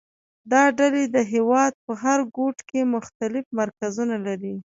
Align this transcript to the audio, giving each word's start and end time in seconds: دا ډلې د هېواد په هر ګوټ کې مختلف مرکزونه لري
دا 0.51 0.63
ډلې 0.79 1.03
د 1.15 1.17
هېواد 1.33 1.73
په 1.85 1.93
هر 2.03 2.19
ګوټ 2.37 2.57
کې 2.69 2.91
مختلف 2.95 3.45
مرکزونه 3.59 4.15
لري 4.27 4.55